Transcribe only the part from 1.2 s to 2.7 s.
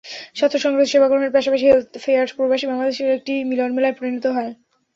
পাশাপাশি health fair প্রবাসী